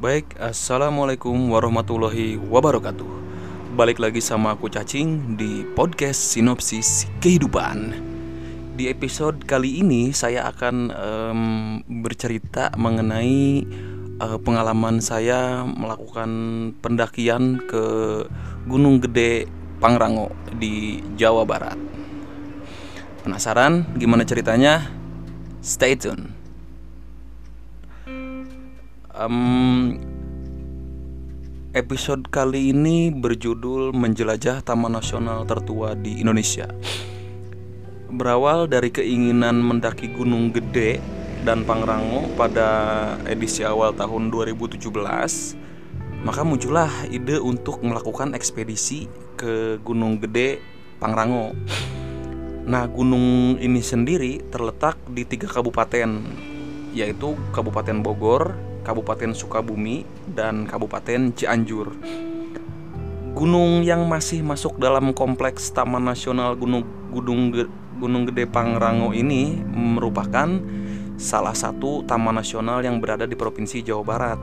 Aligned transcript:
Baik, 0.00 0.32
Assalamualaikum 0.40 1.52
warahmatullahi 1.52 2.40
wabarakatuh. 2.40 3.04
Balik 3.76 4.00
lagi 4.00 4.24
sama 4.24 4.56
aku 4.56 4.72
Cacing 4.72 5.36
di 5.36 5.60
podcast 5.76 6.16
Sinopsis 6.16 7.04
Kehidupan. 7.20 8.00
Di 8.80 8.88
episode 8.88 9.44
kali 9.44 9.84
ini 9.84 10.08
saya 10.16 10.48
akan 10.48 10.76
um, 10.88 11.40
bercerita 12.00 12.72
mengenai 12.80 13.68
uh, 14.24 14.40
pengalaman 14.40 15.04
saya 15.04 15.68
melakukan 15.68 16.32
pendakian 16.80 17.60
ke 17.68 17.84
Gunung 18.72 19.04
Gede 19.04 19.52
Pangrango 19.84 20.32
di 20.56 21.04
Jawa 21.20 21.44
Barat. 21.44 21.76
Penasaran 23.20 23.84
gimana 24.00 24.24
ceritanya? 24.24 24.80
Stay 25.60 25.92
tune 25.92 26.39
um, 29.20 30.00
episode 31.76 32.24
kali 32.32 32.72
ini 32.72 33.12
berjudul 33.12 33.92
menjelajah 33.92 34.64
taman 34.64 34.96
nasional 34.96 35.44
tertua 35.44 35.92
di 35.92 36.24
Indonesia. 36.24 36.66
Berawal 38.10 38.66
dari 38.66 38.90
keinginan 38.90 39.62
mendaki 39.62 40.10
Gunung 40.10 40.50
Gede 40.50 40.98
dan 41.46 41.62
Pangrango 41.62 42.26
pada 42.34 42.68
edisi 43.28 43.62
awal 43.62 43.94
tahun 43.94 44.34
2017, 44.34 44.82
maka 46.26 46.42
muncullah 46.42 46.90
ide 47.06 47.38
untuk 47.38 47.80
melakukan 47.86 48.34
ekspedisi 48.34 49.06
ke 49.38 49.78
Gunung 49.86 50.18
Gede 50.18 50.58
Pangrango. 50.98 51.54
Nah, 52.66 52.84
gunung 52.90 53.56
ini 53.56 53.80
sendiri 53.80 54.42
terletak 54.52 55.00
di 55.08 55.24
tiga 55.24 55.48
kabupaten, 55.48 56.10
yaitu 56.92 57.34
Kabupaten 57.56 58.04
Bogor, 58.04 58.69
Kabupaten 58.90 59.30
Sukabumi, 59.30 60.02
dan 60.26 60.66
Kabupaten 60.66 61.30
Cianjur. 61.30 61.94
Gunung 63.30 63.86
yang 63.86 64.10
masih 64.10 64.42
masuk 64.42 64.82
dalam 64.82 65.14
kompleks 65.14 65.70
Taman 65.70 66.02
Nasional 66.02 66.58
Gunung 66.58 66.82
Gunung 67.14 67.54
Gunung 68.00 68.26
Gede 68.26 68.50
Pangrango 68.50 69.14
ini 69.14 69.54
merupakan 69.70 70.48
salah 71.20 71.52
satu 71.52 72.00
taman 72.08 72.40
nasional 72.40 72.80
yang 72.80 72.96
berada 72.96 73.28
di 73.28 73.36
Provinsi 73.36 73.84
Jawa 73.84 74.00
Barat. 74.00 74.40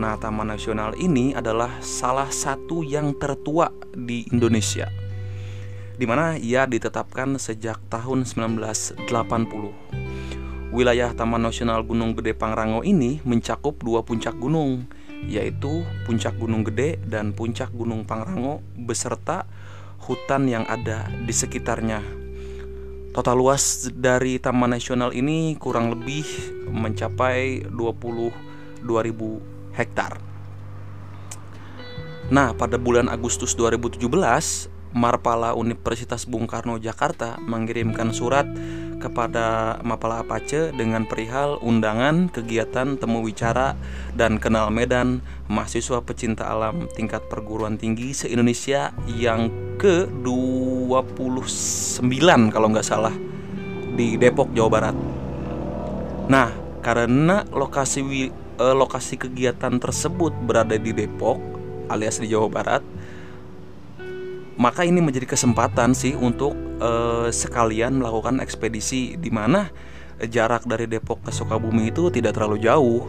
Nah, 0.00 0.16
taman 0.16 0.48
nasional 0.48 0.96
ini 0.96 1.36
adalah 1.36 1.78
salah 1.84 2.32
satu 2.32 2.80
yang 2.80 3.12
tertua 3.20 3.68
di 3.92 4.24
Indonesia. 4.32 4.88
Di 5.94 6.08
mana 6.08 6.40
ia 6.40 6.64
ditetapkan 6.66 7.36
sejak 7.36 7.78
tahun 7.92 8.24
1980. 8.26 10.13
Wilayah 10.74 11.14
Taman 11.14 11.38
Nasional 11.38 11.86
Gunung 11.86 12.18
Gede 12.18 12.34
Pangrango 12.34 12.82
ini 12.82 13.22
mencakup 13.22 13.78
dua 13.78 14.02
puncak 14.02 14.34
gunung, 14.34 14.90
yaitu 15.22 15.86
Puncak 16.02 16.34
Gunung 16.34 16.66
Gede 16.66 16.98
dan 16.98 17.30
Puncak 17.30 17.70
Gunung 17.70 18.02
Pangrango 18.02 18.58
beserta 18.74 19.46
hutan 20.02 20.50
yang 20.50 20.66
ada 20.66 21.06
di 21.06 21.30
sekitarnya. 21.30 22.02
Total 23.14 23.38
luas 23.38 23.86
dari 23.94 24.42
Taman 24.42 24.74
Nasional 24.74 25.14
ini 25.14 25.54
kurang 25.62 25.94
lebih 25.94 26.26
mencapai 26.66 27.70
22.000 27.70 28.82
hektar. 29.78 30.18
Nah, 32.34 32.50
pada 32.50 32.82
bulan 32.82 33.06
Agustus 33.06 33.54
2017, 33.54 34.10
Marpala 34.90 35.54
Universitas 35.54 36.26
Bung 36.26 36.50
Karno 36.50 36.82
Jakarta 36.82 37.38
mengirimkan 37.38 38.10
surat 38.10 38.50
kepada 39.04 39.76
Mapala 39.84 40.24
Apache 40.24 40.72
dengan 40.72 41.04
perihal 41.04 41.60
undangan 41.60 42.32
kegiatan 42.32 42.96
temu 42.96 43.20
wicara 43.20 43.76
dan 44.16 44.40
kenal 44.40 44.72
medan 44.72 45.20
mahasiswa 45.52 46.00
pecinta 46.00 46.48
alam 46.48 46.88
tingkat 46.96 47.20
perguruan 47.28 47.76
tinggi 47.76 48.16
se-Indonesia 48.16 48.96
yang 49.04 49.52
ke-29 49.76 52.00
kalau 52.48 52.68
nggak 52.72 52.88
salah 52.88 53.12
di 53.94 54.16
Depok, 54.16 54.48
Jawa 54.56 54.70
Barat. 54.72 54.96
Nah, 56.32 56.48
karena 56.80 57.44
lokasi 57.52 58.32
eh, 58.32 58.74
lokasi 58.74 59.20
kegiatan 59.20 59.76
tersebut 59.76 60.32
berada 60.48 60.80
di 60.80 60.96
Depok 60.96 61.36
alias 61.92 62.16
di 62.16 62.32
Jawa 62.32 62.48
Barat, 62.48 62.80
maka 64.56 64.88
ini 64.88 65.04
menjadi 65.04 65.28
kesempatan 65.28 65.92
sih 65.92 66.16
untuk 66.16 66.63
uh, 66.78 67.28
sekalian 67.28 67.98
melakukan 68.00 68.38
ekspedisi 68.42 69.18
di 69.18 69.30
mana 69.30 69.68
jarak 70.22 70.64
dari 70.64 70.86
Depok 70.86 71.26
ke 71.26 71.30
Sukabumi 71.34 71.90
itu 71.90 72.08
tidak 72.10 72.38
terlalu 72.38 72.62
jauh. 72.62 73.02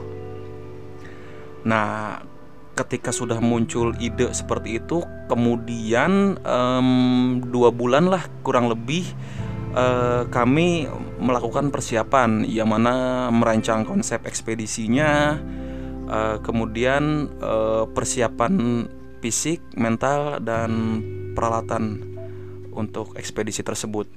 Nah, 1.65 2.21
ketika 2.75 3.09
sudah 3.09 3.37
muncul 3.39 3.93
ide 3.97 4.29
seperti 4.33 4.81
itu, 4.81 5.01
kemudian 5.29 6.37
um, 6.43 6.89
dua 7.41 7.69
bulan 7.71 8.09
lah 8.09 8.25
kurang 8.41 8.69
lebih 8.69 9.05
uh, 9.73 10.25
kami 10.29 10.89
melakukan 11.17 11.71
persiapan, 11.71 12.43
yang 12.45 12.69
mana 12.69 13.27
merancang 13.31 13.87
konsep 13.87 14.25
ekspedisinya, 14.27 15.39
uh, 16.09 16.37
kemudian 16.43 17.31
uh, 17.39 17.87
persiapan 17.89 18.85
fisik, 19.23 19.63
mental, 19.73 20.37
dan 20.43 21.01
peralatan 21.33 22.14
untuk 22.75 23.15
ekspedisi 23.15 23.63
tersebut. 23.63 24.11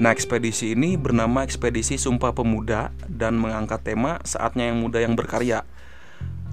Nah, 0.00 0.10
ekspedisi 0.10 0.72
ini 0.72 0.96
bernama 0.96 1.44
Ekspedisi 1.44 2.00
Sumpah 2.00 2.32
Pemuda 2.32 2.90
dan 3.06 3.36
mengangkat 3.36 3.84
tema 3.84 4.18
Saatnya 4.24 4.72
Yang 4.72 4.78
Muda 4.82 4.98
Yang 5.04 5.14
Berkarya. 5.20 5.58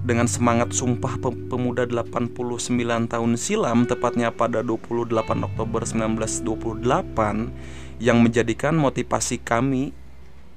Dengan 0.04 0.28
semangat 0.28 0.76
Sumpah 0.76 1.16
Pemuda 1.20 1.88
89 1.88 3.08
tahun 3.08 3.32
silam, 3.40 3.88
tepatnya 3.88 4.30
pada 4.30 4.60
28 4.60 5.44
Oktober 5.44 5.82
1928, 5.82 7.50
yang 7.98 8.20
menjadikan 8.20 8.76
motivasi 8.76 9.40
kami, 9.40 9.96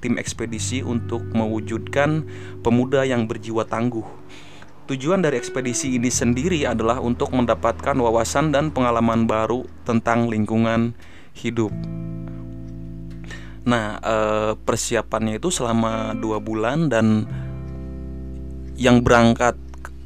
tim 0.04 0.20
ekspedisi, 0.20 0.84
untuk 0.84 1.24
mewujudkan 1.32 2.28
pemuda 2.62 3.08
yang 3.08 3.26
berjiwa 3.26 3.64
tangguh 3.64 4.06
Tujuan 4.84 5.24
dari 5.24 5.40
ekspedisi 5.40 5.96
ini 5.96 6.12
sendiri 6.12 6.68
adalah 6.68 7.00
untuk 7.00 7.32
mendapatkan 7.32 7.96
wawasan 7.96 8.52
dan 8.52 8.68
pengalaman 8.68 9.24
baru 9.24 9.64
tentang 9.88 10.28
lingkungan 10.28 10.92
hidup. 11.32 11.72
Nah, 13.64 13.96
eh, 14.04 14.52
persiapannya 14.60 15.40
itu 15.40 15.48
selama 15.48 16.12
dua 16.20 16.44
bulan 16.44 16.92
dan 16.92 17.24
yang 18.76 19.00
berangkat 19.00 19.56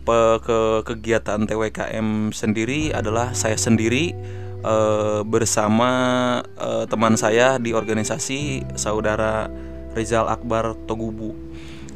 ke, 0.05 0.21
ke 0.45 0.59
kegiatan 0.85 1.41
TWKM 1.49 2.29
sendiri 2.29 2.93
adalah 2.93 3.33
saya 3.33 3.57
sendiri 3.57 4.13
eh, 4.61 5.21
bersama 5.25 5.89
eh, 6.53 6.85
teman 6.85 7.17
saya 7.17 7.57
di 7.57 7.73
organisasi 7.73 8.69
saudara 8.77 9.49
Rizal 9.97 10.29
Akbar 10.29 10.77
Togubu. 10.85 11.33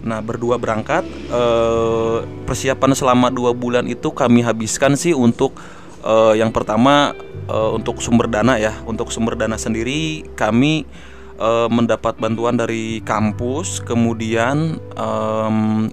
Nah 0.02 0.20
berdua 0.20 0.58
berangkat 0.58 1.06
eh, 1.30 2.20
persiapan 2.50 2.92
selama 2.98 3.30
dua 3.30 3.54
bulan 3.54 3.86
itu 3.86 4.10
kami 4.10 4.42
habiskan 4.42 4.98
sih 4.98 5.14
untuk 5.14 5.54
eh, 6.02 6.42
yang 6.42 6.50
pertama 6.50 7.14
eh, 7.46 7.70
untuk 7.74 8.02
sumber 8.02 8.26
dana 8.26 8.58
ya. 8.58 8.74
Untuk 8.90 9.14
sumber 9.14 9.38
dana 9.38 9.62
sendiri 9.62 10.26
kami 10.34 10.90
eh, 11.38 11.68
mendapat 11.70 12.18
bantuan 12.18 12.58
dari 12.58 13.06
kampus 13.06 13.86
kemudian 13.86 14.82
eh, 14.98 15.52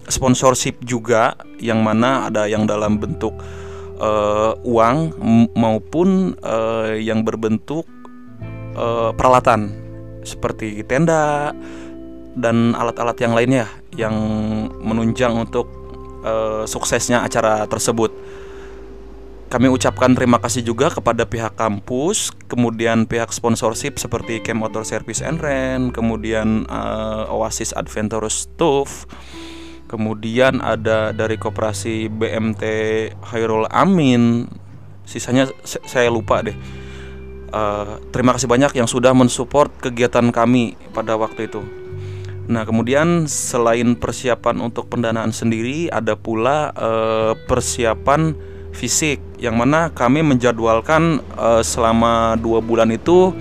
sponsorship 0.09 0.81
juga 0.89 1.37
yang 1.61 1.85
mana 1.85 2.33
ada 2.33 2.49
yang 2.49 2.65
dalam 2.65 2.97
bentuk 2.97 3.37
eh, 4.01 4.53
uang 4.65 4.97
maupun 5.53 6.33
eh, 6.41 7.05
yang 7.05 7.29
berbentuk 7.29 7.85
eh, 8.73 9.11
peralatan. 9.13 9.85
Seperti 10.19 10.85
tenda 10.85 11.57
dan 12.39 12.73
alat-alat 12.79 13.19
yang 13.19 13.35
lainnya 13.35 13.67
yang 13.99 14.15
menunjang 14.79 15.35
untuk 15.35 15.67
uh, 16.23 16.65
suksesnya 16.65 17.27
acara 17.27 17.67
tersebut. 17.67 18.15
Kami 19.49 19.65
ucapkan 19.73 20.13
terima 20.13 20.37
kasih 20.37 20.61
juga 20.61 20.93
kepada 20.93 21.25
pihak 21.25 21.57
kampus, 21.57 22.37
kemudian 22.53 23.09
pihak 23.09 23.33
sponsorship 23.33 23.97
seperti 23.97 24.45
Camp 24.45 24.61
Outdoor 24.61 24.85
Service 24.85 25.25
and 25.25 25.41
Rent, 25.41 25.97
kemudian 25.97 26.69
uh, 26.69 27.33
Oasis 27.33 27.73
Adventurous 27.73 28.45
Tough, 28.61 29.09
kemudian 29.89 30.61
ada 30.61 31.17
dari 31.17 31.41
koperasi 31.41 32.13
BMT 32.13 32.65
Hairul 33.33 33.65
Amin, 33.73 34.53
sisanya 35.09 35.49
saya 35.65 36.13
lupa 36.13 36.45
deh. 36.45 36.57
Uh, 37.49 37.97
terima 38.13 38.37
kasih 38.37 38.53
banyak 38.53 38.77
yang 38.77 38.85
sudah 38.85 39.17
mensupport 39.17 39.73
kegiatan 39.81 40.29
kami 40.29 40.77
pada 40.93 41.17
waktu 41.17 41.49
itu. 41.49 41.88
Nah, 42.49 42.65
kemudian 42.65 43.29
selain 43.29 43.93
persiapan 43.93 44.65
untuk 44.65 44.89
pendanaan 44.89 45.37
sendiri, 45.37 45.93
ada 45.93 46.17
pula 46.17 46.73
uh, 46.73 47.37
persiapan 47.45 48.33
fisik, 48.73 49.21
yang 49.37 49.61
mana 49.61 49.93
kami 49.93 50.25
menjadwalkan 50.25 51.21
uh, 51.37 51.61
selama 51.61 52.41
dua 52.41 52.65
bulan 52.65 52.89
itu 52.89 53.37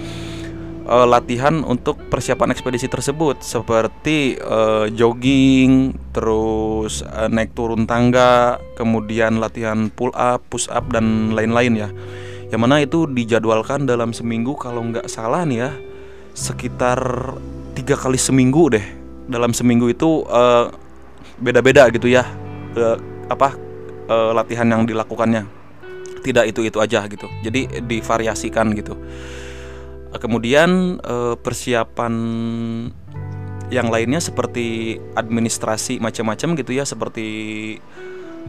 uh, 0.92 1.07
latihan 1.07 1.63
untuk 1.63 1.95
persiapan 2.12 2.51
ekspedisi 2.51 2.92
tersebut 2.92 3.39
seperti 3.39 4.36
jogging, 4.92 5.95
terus 6.12 7.00
naik 7.31 7.56
turun 7.56 7.88
tangga, 7.88 8.60
kemudian 8.75 9.39
latihan 9.39 9.88
pull 9.88 10.12
up, 10.19 10.44
push 10.51 10.68
up 10.68 10.92
dan 10.92 11.31
lain-lain 11.31 11.80
ya. 11.80 11.89
Yang 12.51 12.60
mana 12.60 12.83
itu 12.83 13.07
dijadwalkan 13.07 13.88
dalam 13.88 14.12
seminggu 14.12 14.56
kalau 14.60 14.83
nggak 14.83 15.07
salah 15.12 15.48
nih 15.48 15.68
ya 15.68 15.71
sekitar 16.31 17.00
tiga 17.75 18.00
kali 18.00 18.18
seminggu 18.18 18.71
deh. 18.71 18.96
Dalam 19.27 19.51
seminggu 19.51 19.91
itu 19.91 20.24
beda 20.24 20.71
beda-beda 21.38 21.83
gitu 21.94 22.09
ya 22.09 22.25
uh, 22.74 22.97
apa 23.29 23.53
uh, 24.07 24.31
latihan 24.33 24.68
yang 24.68 24.83
dilakukannya. 24.88 25.45
Tidak 26.24 26.44
itu 26.50 26.65
itu 26.65 26.79
aja 26.81 27.06
gitu. 27.07 27.27
Jadi 27.44 27.83
divariasikan 27.88 28.74
gitu 28.75 28.97
kemudian 30.15 31.00
eh, 31.03 31.35
persiapan 31.38 32.13
yang 33.68 33.91
lainnya 33.91 34.24
seperti 34.24 34.95
administrasi 35.19 36.00
macam-macam 36.00 36.56
gitu 36.56 36.71
ya 36.71 36.88
seperti 36.88 37.27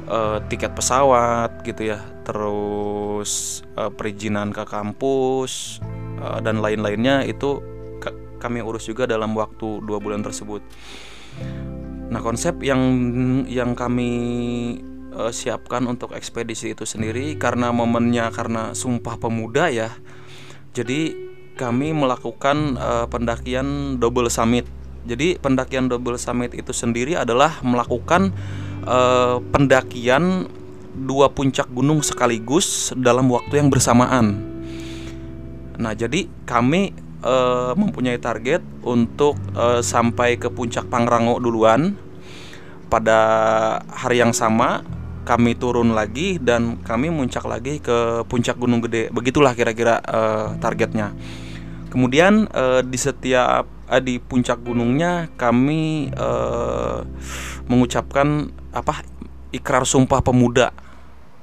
uh, 0.06 0.38
tiket 0.46 0.78
pesawat 0.78 1.66
gitu 1.66 1.90
ya 1.90 1.98
terus 2.22 3.66
uh, 3.74 3.90
perizinan 3.90 4.54
ke 4.54 4.62
kampus 4.62 5.82
uh, 6.22 6.38
dan 6.38 6.62
lain-lainnya 6.62 7.26
itu 7.26 7.58
kami 8.38 8.64
urus 8.64 8.86
juga 8.86 9.04
dalam 9.04 9.34
waktu 9.34 9.82
dua 9.84 9.98
bulan 10.00 10.22
tersebut 10.22 10.62
nah 12.08 12.24
konsep 12.24 12.56
yang 12.64 12.80
yang 13.44 13.76
kami 13.76 14.10
uh, 15.12 15.28
siapkan 15.28 15.84
untuk 15.84 16.16
ekspedisi 16.16 16.72
itu 16.72 16.88
sendiri 16.88 17.36
karena 17.36 17.68
momennya 17.68 18.32
karena 18.32 18.72
sumpah 18.72 19.20
pemuda 19.20 19.68
ya 19.68 19.92
jadi 20.72 21.28
kami 21.58 21.90
melakukan 21.90 22.78
uh, 22.78 23.06
pendakian 23.10 23.98
double 23.98 24.30
summit. 24.30 24.62
Jadi 25.10 25.34
pendakian 25.42 25.90
double 25.90 26.14
summit 26.14 26.54
itu 26.54 26.70
sendiri 26.70 27.18
adalah 27.18 27.58
melakukan 27.66 28.30
uh, 28.86 29.42
pendakian 29.50 30.46
dua 30.94 31.34
puncak 31.34 31.66
gunung 31.74 32.06
sekaligus 32.06 32.94
dalam 32.94 33.26
waktu 33.26 33.58
yang 33.58 33.68
bersamaan. 33.74 34.38
Nah, 35.78 35.94
jadi 35.98 36.30
kami 36.46 36.94
uh, 37.22 37.72
mempunyai 37.74 38.18
target 38.18 38.62
untuk 38.82 39.38
uh, 39.54 39.80
sampai 39.82 40.36
ke 40.36 40.50
puncak 40.50 40.86
Pangrango 40.86 41.38
duluan 41.38 41.94
pada 42.88 43.18
hari 43.92 44.20
yang 44.22 44.32
sama 44.32 44.82
kami 45.28 45.52
turun 45.52 45.92
lagi 45.92 46.40
dan 46.40 46.80
kami 46.80 47.12
muncak 47.12 47.44
lagi 47.44 47.84
ke 47.84 48.24
puncak 48.24 48.56
Gunung 48.56 48.80
Gede. 48.80 49.12
Begitulah 49.12 49.52
kira-kira 49.52 50.00
uh, 50.00 50.56
targetnya. 50.56 51.12
Kemudian 51.92 52.48
uh, 52.48 52.80
di 52.80 52.96
setiap 52.96 53.68
uh, 53.92 54.00
di 54.00 54.16
puncak 54.16 54.64
gunungnya 54.64 55.28
kami 55.36 56.08
uh, 56.16 57.04
mengucapkan 57.68 58.48
apa 58.72 59.04
ikrar 59.52 59.84
sumpah 59.84 60.24
pemuda. 60.24 60.72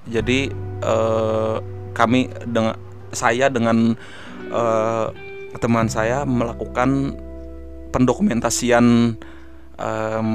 Jadi 0.09 0.49
uh, 0.81 1.61
kami 1.93 2.29
dengan 2.45 2.77
saya 3.13 3.53
dengan 3.53 3.93
uh, 4.49 5.13
teman 5.59 5.87
saya 5.87 6.23
melakukan 6.27 7.15
pendokumentasian 7.95 9.15
um, 9.79 10.29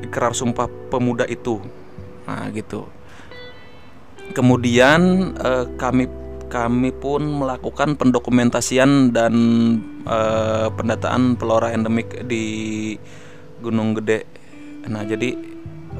ikrar 0.00 0.32
sumpah 0.32 0.70
pemuda 0.88 1.28
itu. 1.28 1.60
Nah, 2.24 2.48
gitu. 2.52 2.88
Kemudian 4.32 5.32
uh, 5.38 5.68
kami 5.78 6.08
kami 6.46 6.94
pun 6.94 7.26
melakukan 7.42 7.98
pendokumentasian 7.98 9.10
dan 9.10 9.34
uh, 10.06 10.70
pendataan 10.72 11.34
flora 11.36 11.74
endemik 11.74 12.24
di 12.24 12.94
Gunung 13.60 13.98
Gede. 13.98 14.24
Nah, 14.86 15.02
jadi 15.02 15.34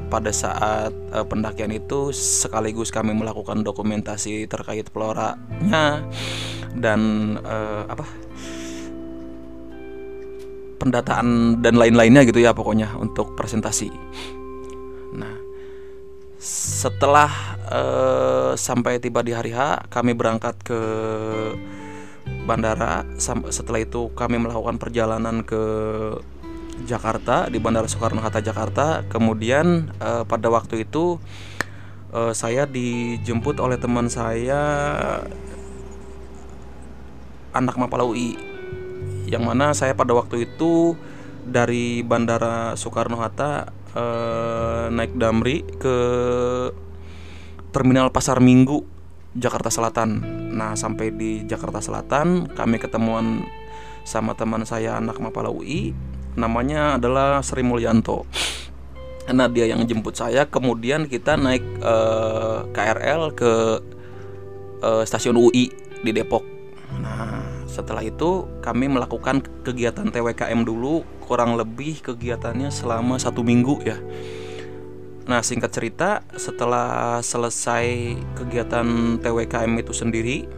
pada 0.07 0.31
saat 0.31 0.95
uh, 1.11 1.25
pendakian 1.27 1.75
itu 1.75 2.15
sekaligus 2.15 2.89
kami 2.95 3.11
melakukan 3.11 3.61
dokumentasi 3.61 4.47
terkait 4.47 4.87
floranya 4.87 6.07
dan 6.75 6.99
uh, 7.45 7.87
apa 7.87 8.05
pendataan 10.77 11.59
dan 11.59 11.75
lain-lainnya 11.75 12.23
gitu 12.23 12.39
ya 12.39 12.53
pokoknya 12.53 12.95
untuk 12.95 13.33
presentasi. 13.33 13.89
Nah, 15.17 15.35
setelah 16.37 17.31
uh, 17.67 18.51
sampai 18.53 19.01
tiba 19.01 19.25
di 19.25 19.33
hari 19.33 19.51
H, 19.51 19.89
kami 19.89 20.13
berangkat 20.13 20.55
ke 20.61 20.81
bandara. 22.45 23.03
Setelah 23.51 23.81
itu 23.81 24.13
kami 24.13 24.37
melakukan 24.37 24.77
perjalanan 24.77 25.41
ke 25.41 25.63
Jakarta 26.85 27.49
di 27.49 27.57
Bandara 27.57 27.89
Soekarno 27.89 28.21
Hatta 28.21 28.39
Jakarta. 28.39 29.01
Kemudian 29.09 29.91
uh, 29.97 30.23
pada 30.29 30.47
waktu 30.53 30.85
itu 30.85 31.17
uh, 32.13 32.31
saya 32.37 32.69
dijemput 32.69 33.57
oleh 33.57 33.81
teman 33.81 34.07
saya 34.07 34.61
anak 37.57 37.75
Mapala 37.75 38.05
UI 38.05 38.37
yang 39.27 39.43
mana 39.43 39.75
saya 39.75 39.91
pada 39.91 40.15
waktu 40.15 40.47
itu 40.47 40.95
dari 41.43 42.03
Bandara 42.03 42.75
Soekarno 42.79 43.19
Hatta 43.19 43.71
uh, 43.95 44.87
naik 44.91 45.15
Damri 45.15 45.63
ke 45.79 45.97
Terminal 47.75 48.11
Pasar 48.15 48.39
Minggu 48.39 48.83
Jakarta 49.35 49.69
Selatan. 49.69 50.23
Nah, 50.55 50.73
sampai 50.73 51.13
di 51.13 51.45
Jakarta 51.45 51.83
Selatan 51.83 52.49
kami 52.55 52.79
ketemuan 52.81 53.45
sama 54.07 54.33
teman 54.33 54.63
saya 54.63 54.97
anak 54.97 55.19
Mapala 55.19 55.51
UI 55.51 55.91
namanya 56.39 56.95
adalah 56.95 57.43
Sri 57.43 57.61
Mulyanto. 57.61 58.23
Nah, 59.27 59.51
dia 59.51 59.67
yang 59.67 59.83
jemput 59.83 60.15
saya, 60.15 60.47
kemudian 60.47 61.03
kita 61.11 61.35
naik 61.35 61.59
eh, 61.83 62.59
KRL 62.71 63.35
ke 63.35 63.53
uh, 64.79 65.03
stasiun 65.03 65.35
UI 65.35 65.67
di 65.99 66.11
Depok. 66.15 66.56
Setelah 67.77 68.01
itu 68.01 68.49
kami 68.65 68.89
melakukan 68.89 69.45
kegiatan 69.61 70.09
TWKM 70.09 70.65
dulu 70.65 71.05
kurang 71.21 71.53
lebih 71.53 72.01
kegiatannya 72.01 72.73
selama 72.73 73.21
satu 73.21 73.45
minggu 73.45 73.85
ya. 73.85 74.01
Nah 75.29 75.45
singkat 75.45 75.69
cerita 75.69 76.25
setelah 76.33 77.21
selesai 77.21 78.17
kegiatan 78.33 79.21
TWKM 79.21 79.75
itu 79.77 79.93
sendiri 79.93 80.49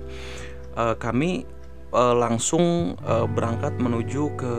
uh, 0.80 0.96
Kami 0.96 1.44
uh, 1.92 2.16
langsung 2.16 2.96
uh, 3.04 3.28
berangkat 3.28 3.76
menuju 3.82 4.24
ke 4.40 4.54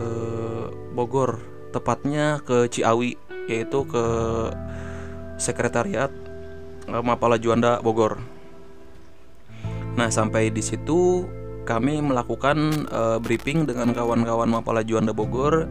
Bogor 0.92 1.40
Tepatnya 1.72 2.44
ke 2.44 2.68
Ciawi 2.68 3.16
yaitu 3.48 3.88
ke 3.88 4.04
Sekretariat 5.40 6.12
Mapala 6.84 7.40
Juanda 7.40 7.80
Bogor. 7.80 8.20
Nah 9.94 10.10
sampai 10.10 10.50
di 10.50 10.60
situ 10.60 11.24
kami 11.70 12.02
melakukan 12.02 12.90
uh, 12.90 13.22
briefing 13.22 13.62
dengan 13.62 13.94
kawan-kawan 13.94 14.50
Mapala 14.50 14.82
Juanda 14.82 15.14
Bogor 15.14 15.70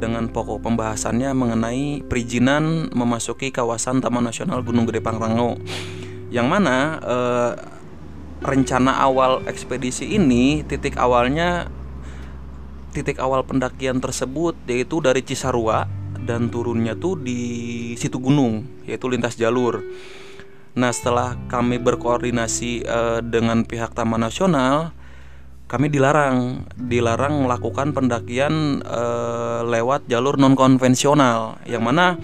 dengan 0.00 0.32
pokok 0.32 0.64
pembahasannya 0.64 1.30
mengenai 1.36 2.00
perizinan 2.04 2.88
memasuki 2.90 3.52
kawasan 3.52 4.00
Taman 4.00 4.26
Nasional 4.26 4.64
Gunung 4.64 4.88
Gede 4.90 5.04
Pangrango. 5.04 5.60
Yang 6.34 6.46
mana 6.50 6.76
eh, 6.98 7.52
rencana 8.42 8.98
awal 9.00 9.46
ekspedisi 9.46 10.18
ini 10.18 10.66
titik 10.66 10.98
awalnya 10.98 11.70
titik 12.90 13.22
awal 13.22 13.46
pendakian 13.46 14.02
tersebut 14.02 14.58
yaitu 14.66 14.98
dari 14.98 15.22
Cisarua 15.22 15.86
dan 16.26 16.50
turunnya 16.50 16.98
tuh 16.98 17.16
di 17.20 17.94
situ 17.94 18.18
gunung 18.18 18.66
yaitu 18.84 19.06
lintas 19.06 19.38
jalur. 19.38 19.78
Nah, 20.74 20.90
setelah 20.90 21.38
kami 21.46 21.78
berkoordinasi 21.78 22.82
eh, 22.82 23.20
dengan 23.22 23.62
pihak 23.62 23.94
Taman 23.94 24.26
Nasional, 24.26 24.90
kami 25.74 25.90
dilarang 25.90 26.70
dilarang 26.78 27.42
melakukan 27.42 27.90
pendakian 27.90 28.78
e, 28.78 29.02
lewat 29.66 30.06
jalur 30.06 30.38
non 30.38 30.54
konvensional 30.54 31.58
yang 31.66 31.82
mana 31.82 32.14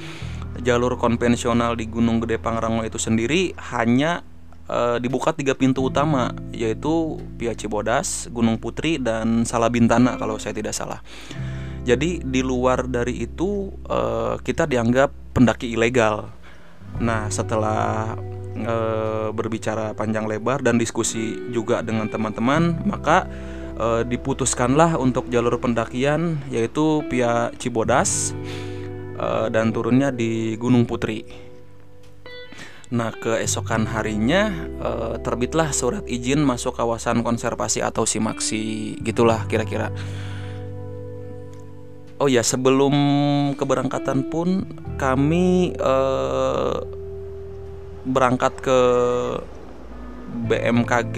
jalur 0.63 0.95
konvensional 0.95 1.75
di 1.75 1.91
Gunung 1.91 2.23
Gede 2.23 2.39
Pangrango 2.39 2.87
itu 2.87 2.95
sendiri 2.95 3.51
hanya 3.75 4.23
e, 4.71 5.03
dibuka 5.03 5.35
tiga 5.35 5.59
pintu 5.59 5.91
utama 5.91 6.31
yaitu 6.55 7.19
Pia 7.43 7.59
Cibodas, 7.59 8.31
Gunung 8.31 8.63
Putri 8.63 9.03
dan 9.03 9.43
Salabintana 9.43 10.15
kalau 10.15 10.39
saya 10.39 10.55
tidak 10.55 10.71
salah. 10.71 11.03
Jadi 11.83 12.23
di 12.23 12.47
luar 12.47 12.87
dari 12.87 13.19
itu 13.19 13.75
e, 13.83 13.99
kita 14.47 14.71
dianggap 14.71 15.11
pendaki 15.35 15.75
ilegal. 15.75 16.31
Nah 17.03 17.27
setelah 17.27 18.15
e, 18.55 18.77
berbicara 19.31 19.93
panjang 19.95 20.27
lebar 20.27 20.63
dan 20.65 20.79
diskusi 20.79 21.37
juga 21.51 21.83
dengan 21.83 22.11
teman-teman, 22.11 22.83
maka 22.87 23.29
e, 23.79 24.07
diputuskanlah 24.09 24.99
untuk 24.99 25.31
jalur 25.31 25.59
pendakian 25.61 26.41
yaitu 26.49 27.05
via 27.11 27.51
Cibodas 27.59 28.35
e, 29.19 29.27
dan 29.53 29.71
turunnya 29.71 30.11
di 30.11 30.59
Gunung 30.59 30.87
Putri. 30.87 31.51
Nah, 32.91 33.15
keesokan 33.15 33.87
harinya 33.87 34.51
uh, 34.83 35.15
terbitlah 35.23 35.71
surat 35.71 36.03
izin 36.11 36.43
masuk 36.43 36.75
kawasan 36.75 37.23
konservasi 37.23 37.87
atau 37.87 38.03
Simaksi, 38.03 38.99
gitulah 38.99 39.47
kira-kira. 39.47 39.95
Oh 42.19 42.27
ya, 42.27 42.43
sebelum 42.43 42.93
keberangkatan 43.55 44.27
pun 44.27 44.67
kami 44.99 45.71
uh, 45.79 46.83
berangkat 48.11 48.59
ke 48.61 48.79
BMKG 50.51 51.17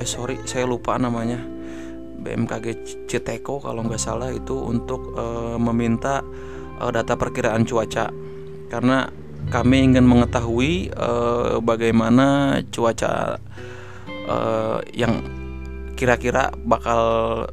eh 0.00 0.08
sorry 0.08 0.40
saya 0.48 0.64
lupa 0.64 0.96
namanya 0.96 1.40
BMKG 2.22 2.66
Citeko 3.08 3.60
kalau 3.60 3.84
nggak 3.84 4.00
salah 4.00 4.30
itu 4.30 4.54
untuk 4.56 5.12
uh, 5.18 5.58
meminta 5.58 6.22
uh, 6.80 6.90
data 6.90 7.18
perkiraan 7.18 7.66
cuaca 7.66 8.08
karena 8.70 9.10
kami 9.50 9.92
ingin 9.92 10.06
mengetahui 10.06 10.94
uh, 10.94 11.58
bagaimana 11.60 12.58
cuaca 12.70 13.36
uh, 14.30 14.78
yang 14.94 15.20
kira-kira 15.98 16.54
bakal 16.64 17.02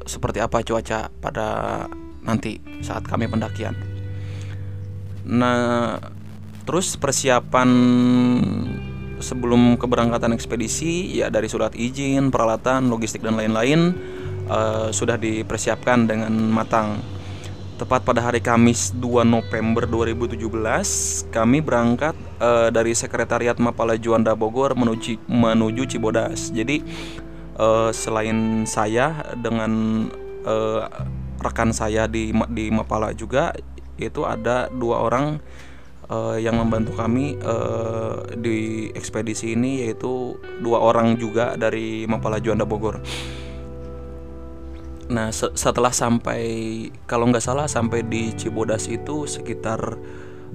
seperti 0.06 0.38
apa 0.38 0.62
cuaca 0.62 1.10
pada 1.22 1.46
nanti 2.24 2.58
saat 2.82 3.06
kami 3.06 3.26
pendakian. 3.30 3.74
Nah, 5.30 5.98
terus 6.64 6.96
persiapan 6.96 7.68
sebelum 9.20 9.76
keberangkatan 9.76 10.32
ekspedisi 10.32 11.20
ya 11.20 11.28
dari 11.28 11.46
surat 11.46 11.76
izin, 11.76 12.32
peralatan, 12.32 12.88
logistik 12.88 13.20
dan 13.22 13.36
lain-lain 13.36 13.94
uh, 14.48 14.88
sudah 14.90 15.20
dipersiapkan 15.20 16.08
dengan 16.08 16.32
matang. 16.50 16.98
Tepat 17.80 18.04
pada 18.04 18.20
hari 18.20 18.44
Kamis 18.44 18.92
2 18.92 19.24
November 19.24 19.88
2017, 19.88 21.32
kami 21.32 21.64
berangkat 21.64 22.12
uh, 22.36 22.68
dari 22.68 22.92
Sekretariat 22.92 23.56
Mapala 23.56 23.96
Juanda 23.96 24.36
Bogor 24.36 24.76
menuju 24.76 25.16
menuju 25.24 25.88
Cibodas. 25.88 26.52
Jadi 26.52 26.84
uh, 27.56 27.88
selain 27.88 28.68
saya 28.68 29.24
dengan 29.32 30.04
uh, 30.44 30.84
rekan 31.40 31.72
saya 31.72 32.04
di 32.04 32.36
di 32.52 32.68
Mapala 32.68 33.16
juga 33.16 33.56
itu 33.96 34.28
ada 34.28 34.68
dua 34.68 35.00
orang 35.00 35.40
uh, 36.10 36.36
yang 36.36 36.58
membantu 36.58 36.98
kami 36.98 37.38
uh, 37.40 38.26
di 38.34 38.90
ekspedisi 38.92 39.54
ini 39.54 39.86
yaitu 39.86 40.36
dua 40.58 40.82
orang 40.82 41.16
juga 41.16 41.54
dari 41.54 42.04
Mapala 42.04 42.42
Juanda 42.42 42.66
Bogor. 42.66 42.98
Nah 45.10 45.34
se 45.34 45.50
setelah 45.54 45.90
sampai 45.94 46.42
kalau 47.06 47.30
nggak 47.30 47.42
salah 47.42 47.66
sampai 47.70 48.06
di 48.06 48.34
Cibodas 48.34 48.86
itu 48.90 49.26
sekitar 49.26 49.98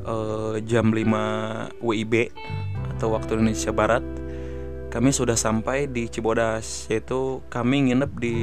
uh, 0.08 0.56
jam 0.64 0.92
5 0.92 1.84
WIB 1.84 2.32
atau 2.96 3.12
waktu 3.12 3.36
Indonesia 3.36 3.76
Barat 3.76 4.04
kami 4.96 5.12
sudah 5.12 5.36
sampai 5.36 5.92
di 5.92 6.08
Cibodas 6.08 6.88
yaitu 6.88 7.44
kami 7.52 7.92
nginep 7.92 8.12
di 8.16 8.36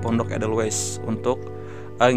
Pondok 0.00 0.32
Edelweiss 0.32 1.04
untuk 1.04 1.36
uh, 2.00 2.12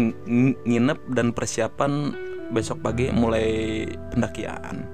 nginep 0.64 1.12
dan 1.12 1.36
persiapan 1.36 2.16
besok 2.52 2.84
pagi 2.84 3.08
mulai 3.08 3.88
pendakian. 4.12 4.84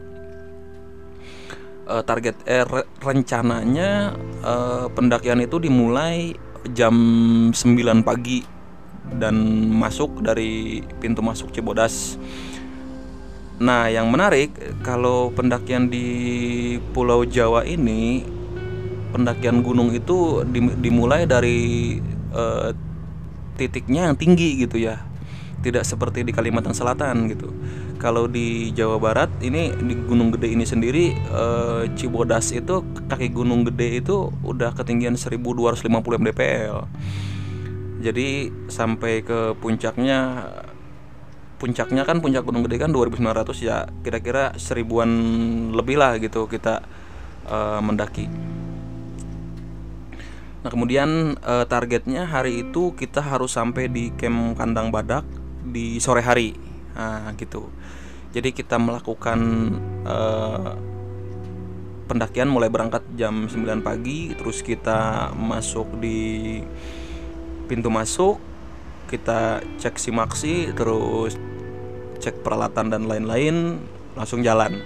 Uh, 1.89 2.05
target 2.05 2.37
eh, 2.45 2.63
re 2.69 2.85
rencananya 3.01 4.13
uh, 4.45 4.87
pendakian 4.93 5.41
itu 5.41 5.57
dimulai 5.57 6.37
jam 6.77 6.95
9 7.51 8.05
pagi 8.05 8.45
dan 9.17 9.35
masuk 9.73 10.21
dari 10.21 10.85
pintu 11.01 11.25
masuk 11.25 11.49
Cibodas. 11.49 12.21
Nah, 13.59 13.91
yang 13.91 14.13
menarik 14.13 14.55
kalau 14.85 15.33
pendakian 15.35 15.91
di 15.91 16.07
Pulau 16.93 17.25
Jawa 17.25 17.65
ini 17.65 18.23
pendakian 19.11 19.65
gunung 19.65 19.91
itu 19.91 20.45
dimulai 20.79 21.25
dari 21.25 21.99
uh, 22.37 22.71
titiknya 23.57 24.13
yang 24.13 24.17
tinggi 24.21 24.63
gitu 24.63 24.79
ya 24.79 25.08
tidak 25.59 25.83
seperti 25.83 26.23
di 26.23 26.31
Kalimantan 26.31 26.75
Selatan 26.75 27.27
gitu. 27.31 27.51
Kalau 27.99 28.31
di 28.31 28.71
Jawa 28.71 29.03
Barat 29.03 29.31
ini 29.43 29.75
di 29.75 29.95
Gunung 30.07 30.31
Gede 30.35 30.55
ini 30.55 30.63
sendiri 30.63 31.15
eh, 31.15 31.83
Cibodas 31.99 32.55
itu 32.55 32.87
kaki 33.11 33.35
Gunung 33.35 33.67
Gede 33.67 33.99
itu 33.99 34.31
udah 34.47 34.71
ketinggian 34.75 35.19
1250 35.19 35.91
mdpl. 35.91 36.87
Jadi 37.99 38.55
sampai 38.71 39.27
ke 39.27 39.59
puncaknya 39.59 40.47
puncaknya 41.59 42.07
kan 42.07 42.23
puncak 42.23 42.47
Gunung 42.47 42.63
Gede 42.63 42.79
kan 42.79 42.95
2900 42.95 43.51
ya 43.67 43.91
kira-kira 44.07 44.55
seribuan 44.55 45.11
lebih 45.75 45.99
lah 45.99 46.15
gitu 46.23 46.47
kita 46.47 46.87
uh, 47.51 47.83
mendaki. 47.83 48.31
Nah 50.63 50.71
kemudian 50.71 51.39
uh, 51.43 51.67
targetnya 51.67 52.31
hari 52.31 52.63
itu 52.67 52.95
kita 52.95 53.23
harus 53.23 53.59
sampai 53.59 53.91
di 53.91 54.15
camp 54.15 54.55
kandang 54.55 54.95
badak 54.95 55.27
di 55.71 56.01
sore 56.03 56.25
hari. 56.25 56.57
Nah 56.97 57.33
gitu. 57.37 57.69
Jadi 58.33 58.53
kita 58.53 58.77
melakukan 58.77 59.39
uh, 60.05 60.77
pendakian 62.09 62.49
mulai 62.49 62.73
berangkat 62.73 63.05
jam 63.17 63.49
9 63.49 63.85
pagi 63.85 64.33
terus 64.33 64.65
kita 64.65 65.31
masuk 65.37 66.01
di 66.01 66.61
pintu 67.69 67.93
masuk 67.93 68.41
kita 69.13 69.61
cek 69.81 70.01
simaksi 70.01 70.73
terus 70.73 71.37
cek 72.21 72.41
peralatan 72.45 72.93
dan 72.93 73.05
lain-lain 73.09 73.81
langsung 74.17 74.45
jalan. 74.45 74.85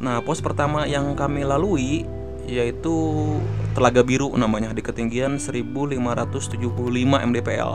Nah 0.00 0.20
pos 0.24 0.40
pertama 0.40 0.88
yang 0.88 1.16
kami 1.16 1.44
lalui 1.44 2.04
yaitu 2.44 2.92
Telaga 3.72 4.04
Biru 4.04 4.28
namanya 4.36 4.76
di 4.76 4.84
ketinggian 4.84 5.40
1575 5.40 6.60
mdpl 7.00 7.72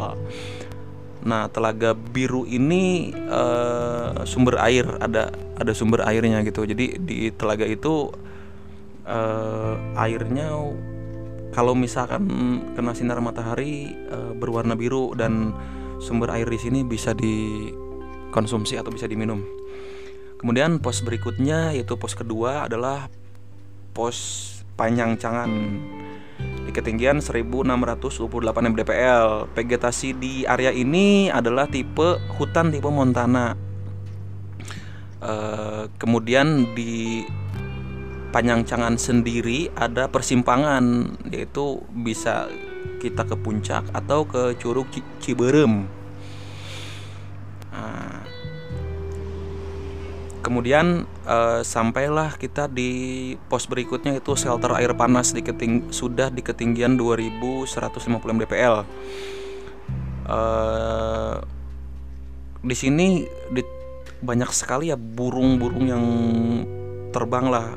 Nah, 1.20 1.52
telaga 1.52 1.92
biru 1.92 2.48
ini 2.48 3.12
uh, 3.28 4.24
sumber 4.24 4.56
air 4.64 4.88
ada 5.04 5.32
ada 5.60 5.72
sumber 5.76 6.04
airnya 6.08 6.40
gitu. 6.48 6.64
Jadi 6.64 6.96
di 7.04 7.28
telaga 7.36 7.68
itu 7.68 8.08
uh, 9.04 9.76
airnya 10.00 10.56
kalau 11.52 11.76
misalkan 11.76 12.24
kena 12.72 12.96
sinar 12.96 13.20
matahari 13.20 13.92
uh, 14.08 14.32
berwarna 14.32 14.80
biru 14.80 15.12
dan 15.12 15.52
sumber 16.00 16.32
air 16.32 16.48
di 16.48 16.56
sini 16.56 16.88
bisa 16.88 17.12
dikonsumsi 17.12 18.80
atau 18.80 18.94
bisa 18.94 19.04
diminum. 19.04 19.44
Kemudian 20.40 20.80
pos 20.80 21.04
berikutnya 21.04 21.76
yaitu 21.76 22.00
pos 22.00 22.16
kedua 22.16 22.64
adalah 22.72 23.12
pos 23.92 24.48
Panjang 24.80 25.20
Cangan 25.20 25.52
di 26.70 26.72
ketinggian 26.78 27.18
1628 27.18 28.30
mdpl. 28.70 29.50
Vegetasi 29.58 30.14
di 30.14 30.46
area 30.46 30.70
ini 30.70 31.34
adalah 31.34 31.66
tipe 31.66 32.22
hutan 32.38 32.70
tipe 32.70 32.86
montana. 32.86 33.58
Uh, 35.20 35.90
kemudian 35.98 36.78
di 36.78 37.26
Panjangcangan 38.30 38.94
sendiri 39.02 39.74
ada 39.74 40.06
persimpangan 40.06 41.18
yaitu 41.34 41.82
bisa 41.90 42.46
kita 43.02 43.26
ke 43.26 43.34
puncak 43.34 43.90
atau 43.90 44.30
ke 44.30 44.54
Curug 44.62 44.86
Ciberem. 45.18 45.90
Nah, 47.74 48.22
kemudian 50.40 51.04
uh, 51.28 51.62
sampailah 51.62 52.40
kita 52.40 52.72
di 52.72 53.36
pos 53.48 53.68
berikutnya 53.68 54.18
itu 54.18 54.34
shelter 54.40 54.72
air 54.76 54.96
panas 54.96 55.36
di 55.36 55.44
keting 55.44 55.92
sudah 55.92 56.32
di 56.32 56.40
ketinggian 56.40 56.96
2150 56.96 57.70
mdpl. 58.10 58.76
Uh, 60.30 61.42
di 62.62 62.76
sini 62.76 63.26
di, 63.50 63.62
banyak 64.20 64.52
sekali 64.52 64.92
ya 64.92 64.98
burung-burung 65.00 65.86
yang 65.88 66.06
terbang 67.16 67.48
lah. 67.48 67.68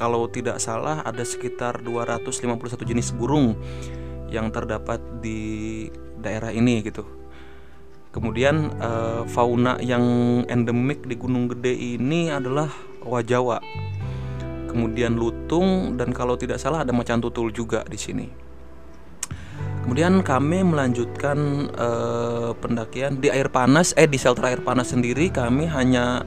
Kalau 0.00 0.24
tidak 0.32 0.56
salah 0.64 1.04
ada 1.04 1.20
sekitar 1.20 1.84
251 1.84 2.88
jenis 2.88 3.12
burung 3.12 3.52
yang 4.32 4.48
terdapat 4.48 4.96
di 5.20 5.88
daerah 6.16 6.56
ini 6.56 6.80
gitu. 6.80 7.19
Kemudian 8.10 8.74
uh, 8.82 9.22
fauna 9.30 9.78
yang 9.78 10.02
endemik 10.50 11.06
di 11.06 11.14
Gunung 11.14 11.46
Gede 11.46 11.70
ini 11.70 12.26
adalah 12.26 12.66
wajawa. 13.06 13.62
Kemudian 14.66 15.14
lutung 15.14 15.94
dan 15.94 16.10
kalau 16.10 16.34
tidak 16.34 16.58
salah 16.58 16.82
ada 16.82 16.90
macan 16.90 17.22
tutul 17.22 17.54
juga 17.54 17.86
di 17.86 17.98
sini. 17.98 18.26
Kemudian 19.86 20.26
kami 20.26 20.66
melanjutkan 20.66 21.70
uh, 21.74 22.50
pendakian 22.58 23.22
di 23.22 23.30
air 23.30 23.46
panas, 23.46 23.94
eh 23.94 24.10
di 24.10 24.18
shelter 24.18 24.46
air 24.50 24.62
panas 24.62 24.90
sendiri 24.90 25.30
kami 25.30 25.70
hanya 25.70 26.26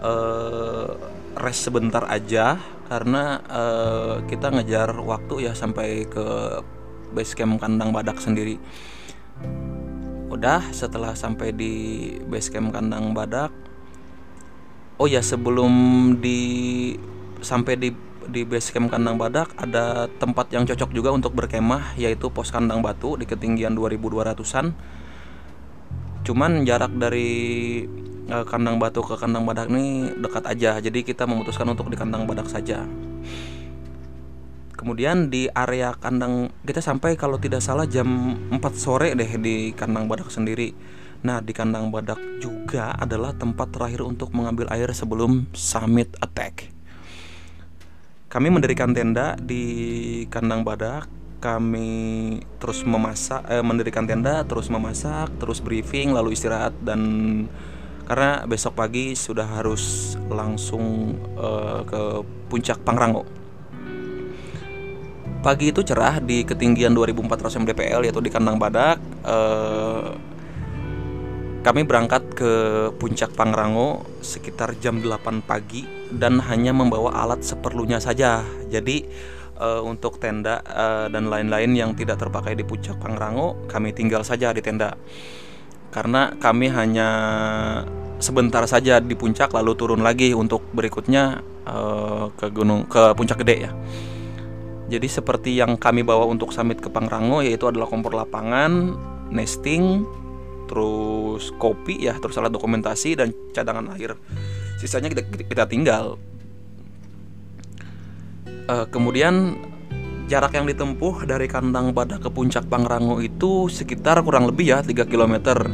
uh, 0.00 0.88
rest 1.36 1.68
sebentar 1.68 2.04
aja 2.08 2.56
karena 2.88 3.44
uh, 3.46 4.14
kita 4.26 4.50
ngejar 4.50 4.96
waktu 4.98 5.46
ya 5.46 5.52
sampai 5.54 6.08
ke 6.08 6.26
base 7.14 7.38
camp 7.38 7.60
kandang 7.62 7.94
badak 7.94 8.18
sendiri 8.18 8.58
udah 10.30 10.70
setelah 10.70 11.18
sampai 11.18 11.50
di 11.50 11.74
base 12.24 12.54
camp 12.54 12.70
kandang 12.70 13.10
badak 13.10 13.50
oh 15.00 15.10
ya 15.10 15.24
sebelum 15.24 15.72
di 16.22 16.94
sampai 17.42 17.74
di 17.74 17.90
di 18.30 18.46
base 18.46 18.70
camp 18.70 18.92
kandang 18.94 19.18
badak 19.18 19.50
ada 19.58 20.06
tempat 20.22 20.52
yang 20.54 20.62
cocok 20.62 20.94
juga 20.94 21.10
untuk 21.10 21.34
berkemah 21.34 21.98
yaitu 21.98 22.30
pos 22.30 22.54
kandang 22.54 22.78
batu 22.84 23.18
di 23.18 23.26
ketinggian 23.26 23.74
2200-an. 23.74 24.76
Cuman 26.22 26.62
jarak 26.62 26.94
dari 26.94 27.82
uh, 28.30 28.46
kandang 28.46 28.78
batu 28.78 29.02
ke 29.02 29.18
kandang 29.18 29.42
badak 29.48 29.66
ini 29.72 30.14
dekat 30.14 30.46
aja. 30.46 30.78
Jadi 30.78 31.02
kita 31.02 31.26
memutuskan 31.26 31.66
untuk 31.66 31.90
di 31.90 31.98
kandang 31.98 32.28
badak 32.28 32.46
saja. 32.46 32.86
Kemudian 34.80 35.28
di 35.28 35.44
area 35.52 35.92
kandang 35.92 36.48
kita 36.64 36.80
sampai 36.80 37.12
kalau 37.12 37.36
tidak 37.36 37.60
salah 37.60 37.84
jam 37.84 38.32
4 38.48 38.56
sore 38.72 39.12
deh 39.12 39.36
di 39.36 39.76
kandang 39.76 40.08
badak 40.08 40.32
sendiri. 40.32 40.72
Nah, 41.20 41.44
di 41.44 41.52
kandang 41.52 41.92
badak 41.92 42.16
juga 42.40 42.96
adalah 42.96 43.36
tempat 43.36 43.76
terakhir 43.76 44.08
untuk 44.08 44.32
mengambil 44.32 44.72
air 44.72 44.88
sebelum 44.96 45.52
summit 45.52 46.16
attack. 46.24 46.72
Kami 48.32 48.48
mendirikan 48.48 48.96
tenda 48.96 49.36
di 49.36 50.24
kandang 50.32 50.64
badak. 50.64 51.12
Kami 51.44 52.40
terus 52.56 52.80
memasak, 52.80 53.44
eh, 53.52 53.60
mendirikan 53.60 54.08
tenda, 54.08 54.48
terus 54.48 54.72
memasak, 54.72 55.28
terus 55.36 55.60
briefing, 55.60 56.16
lalu 56.16 56.32
istirahat 56.32 56.72
dan 56.80 57.00
karena 58.08 58.48
besok 58.48 58.80
pagi 58.80 59.12
sudah 59.12 59.44
harus 59.60 60.16
langsung 60.32 61.16
eh, 61.36 61.80
ke 61.84 62.24
puncak 62.48 62.80
Pangrango. 62.80 63.39
Pagi 65.40 65.72
itu 65.72 65.80
cerah 65.80 66.20
di 66.20 66.44
ketinggian 66.44 66.92
2400 66.92 67.64
mdpl 67.64 68.04
yaitu 68.04 68.20
di 68.20 68.28
kandang 68.28 68.60
badak. 68.60 69.00
Eh, 69.24 70.08
kami 71.60 71.84
berangkat 71.84 72.24
ke 72.32 72.52
puncak 72.96 73.36
Pangrango 73.36 74.04
sekitar 74.24 74.76
jam 74.80 75.00
8 75.00 75.44
pagi 75.44 75.84
dan 76.08 76.40
hanya 76.40 76.72
membawa 76.72 77.20
alat 77.20 77.44
seperlunya 77.44 78.00
saja. 78.00 78.40
Jadi 78.72 79.04
uh, 79.60 79.84
untuk 79.84 80.16
tenda 80.16 80.64
uh, 80.64 81.12
dan 81.12 81.28
lain-lain 81.28 81.76
yang 81.76 81.92
tidak 81.92 82.16
terpakai 82.16 82.56
di 82.56 82.64
puncak 82.64 82.96
Pangrango, 82.96 83.60
kami 83.68 83.92
tinggal 83.92 84.24
saja 84.24 84.56
di 84.56 84.64
tenda. 84.64 84.96
Karena 85.92 86.32
kami 86.40 86.72
hanya 86.72 87.08
sebentar 88.24 88.64
saja 88.64 88.96
di 88.96 89.12
puncak 89.12 89.52
lalu 89.52 89.76
turun 89.76 90.00
lagi 90.00 90.32
untuk 90.32 90.64
berikutnya 90.72 91.44
uh, 91.68 92.32
ke 92.40 92.48
gunung 92.48 92.88
ke 92.88 93.12
puncak 93.12 93.44
gede 93.44 93.68
ya. 93.68 93.72
Jadi 94.90 95.06
seperti 95.06 95.54
yang 95.54 95.78
kami 95.78 96.02
bawa 96.02 96.26
untuk 96.26 96.50
summit 96.50 96.82
ke 96.82 96.90
Pangrango 96.90 97.46
yaitu 97.46 97.70
adalah 97.70 97.86
kompor 97.86 98.10
lapangan, 98.10 98.98
nesting, 99.30 100.02
terus 100.66 101.54
kopi 101.62 102.10
ya 102.10 102.18
terus 102.18 102.34
alat 102.42 102.50
dokumentasi 102.50 103.14
dan 103.14 103.30
cadangan 103.54 103.94
air. 103.94 104.18
Sisanya 104.82 105.14
kita 105.14 105.22
kita 105.46 105.64
tinggal. 105.70 106.18
Uh, 108.66 108.86
kemudian 108.90 109.58
jarak 110.30 110.54
yang 110.54 110.66
ditempuh 110.66 111.26
dari 111.26 111.50
kandang 111.50 111.90
badak 111.90 112.26
ke 112.26 112.30
puncak 112.30 112.66
Pangrango 112.70 113.18
itu 113.18 113.66
sekitar 113.66 114.22
kurang 114.22 114.46
lebih 114.46 114.74
ya 114.74 114.78
3 114.78 115.10
km 115.10 115.66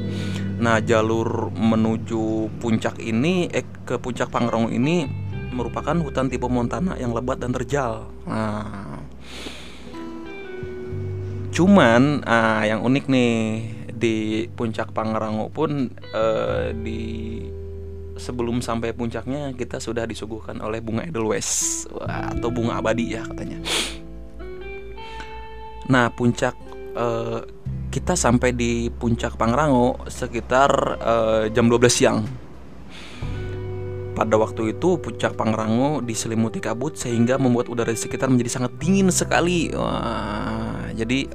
nah 0.57 0.81
jalur 0.81 1.53
menuju 1.53 2.49
puncak 2.57 2.97
ini 3.05 3.53
eh, 3.53 3.69
ke 3.85 4.01
puncak 4.01 4.33
Pangrango 4.33 4.73
ini 4.73 5.05
merupakan 5.53 5.93
hutan 6.01 6.33
tipe 6.33 6.49
montana 6.49 6.97
yang 7.01 7.17
lebat 7.17 7.41
dan 7.41 7.53
terjal. 7.53 8.13
Nah 8.25 8.96
cuman 11.57 12.21
ah, 12.29 12.69
yang 12.69 12.85
unik 12.85 13.05
nih 13.09 13.35
di 13.97 14.45
puncak 14.53 14.93
Pangrango 14.93 15.49
pun 15.49 15.89
uh, 16.13 16.69
di 16.77 17.41
sebelum 18.17 18.61
sampai 18.61 18.93
puncaknya 18.93 19.57
kita 19.57 19.81
sudah 19.81 20.05
disuguhkan 20.05 20.61
oleh 20.61 20.85
bunga 20.85 21.09
Edelweiss 21.09 21.85
Wah, 21.93 22.33
atau 22.33 22.53
bunga 22.53 22.81
abadi 22.81 23.17
ya 23.17 23.25
katanya. 23.25 23.61
Nah 25.89 26.13
puncak 26.13 26.57
uh, 26.93 27.41
kita 27.89 28.13
sampai 28.13 28.53
di 28.53 28.93
puncak 28.93 29.41
Pangrango 29.41 29.97
sekitar 30.13 30.71
uh, 31.01 31.45
jam 31.49 31.73
12 31.73 31.89
siang. 31.89 32.21
Pada 34.17 34.41
waktu 34.41 34.73
itu 34.73 34.97
puncak 34.97 35.37
Pangrango 35.37 36.01
diselimuti 36.01 36.57
kabut 36.57 36.97
sehingga 36.97 37.37
membuat 37.37 37.69
udara 37.69 37.93
di 37.93 38.01
sekitar 38.01 38.33
menjadi 38.33 38.57
sangat 38.57 38.73
dingin 38.81 39.13
sekali. 39.13 39.69
Wah, 39.77 40.89
jadi 40.97 41.29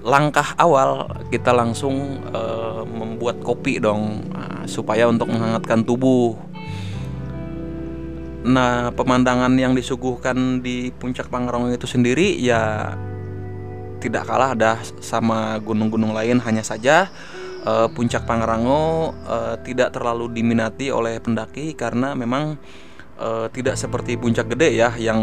langkah 0.00 0.56
awal 0.56 1.06
kita 1.28 1.52
langsung 1.52 2.24
uh, 2.32 2.82
membuat 2.88 3.44
kopi 3.44 3.76
dong 3.76 4.24
uh, 4.32 4.64
supaya 4.64 5.04
untuk 5.04 5.28
menghangatkan 5.28 5.84
tubuh. 5.84 6.32
Nah, 8.42 8.90
pemandangan 8.96 9.54
yang 9.54 9.76
disuguhkan 9.76 10.64
di 10.64 10.90
puncak 10.96 11.28
Pangrango 11.28 11.70
itu 11.70 11.86
sendiri 11.86 12.40
ya 12.40 12.96
tidak 14.02 14.26
kalah 14.26 14.56
ada 14.56 14.82
sama 14.98 15.62
gunung-gunung 15.62 16.10
lain 16.10 16.42
hanya 16.42 16.66
saja 16.66 17.06
uh, 17.66 17.88
puncak 17.90 18.26
Pangrango 18.26 19.14
uh, 19.26 19.56
tidak 19.62 19.94
terlalu 19.94 20.30
diminati 20.30 20.90
oleh 20.90 21.18
pendaki 21.18 21.74
karena 21.78 22.14
memang 22.14 22.58
uh, 23.18 23.46
tidak 23.50 23.78
seperti 23.78 24.18
puncak 24.18 24.50
gede 24.52 24.78
ya 24.78 24.94
yang 24.98 25.20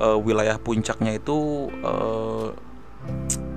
uh, 0.00 0.18
wilayah 0.18 0.56
puncaknya 0.60 1.16
itu 1.18 1.68
uh, 1.84 2.50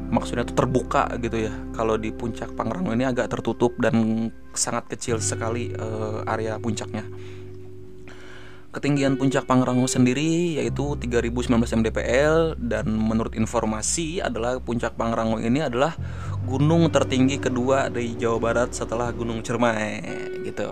maksudnya 0.08 0.48
itu 0.48 0.56
terbuka 0.56 1.12
gitu 1.20 1.48
ya. 1.48 1.54
Kalau 1.76 2.00
di 2.00 2.12
puncak 2.16 2.56
Pangrango 2.56 2.92
ini 2.96 3.04
agak 3.04 3.32
tertutup 3.32 3.76
dan 3.80 4.28
sangat 4.56 4.88
kecil 4.92 5.20
sekali 5.20 5.76
uh, 5.76 6.24
area 6.28 6.56
puncaknya. 6.60 7.04
Ketinggian 8.68 9.18
puncak 9.18 9.50
Pangrango 9.50 9.90
sendiri 9.90 10.60
yaitu 10.60 11.00
3019 11.00 11.50
mdpl 11.82 12.60
dan 12.62 12.86
menurut 12.94 13.34
informasi 13.34 14.22
adalah 14.22 14.60
puncak 14.62 14.94
Pangrango 14.94 15.42
ini 15.42 15.66
adalah 15.66 15.98
gunung 16.46 16.92
tertinggi 16.94 17.42
kedua 17.42 17.90
di 17.90 18.14
Jawa 18.20 18.38
Barat 18.38 18.70
setelah 18.76 19.10
Gunung 19.16 19.42
Cermai 19.42 20.04
gitu. 20.46 20.70